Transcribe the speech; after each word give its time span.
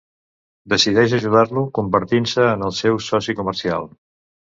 Decideix 0.73 1.13
ajudar-lo 1.17 1.65
convertint-se 1.81 2.49
en 2.57 2.67
el 2.71 2.77
seu 2.83 3.01
soci 3.13 3.41
comercial. 3.45 3.91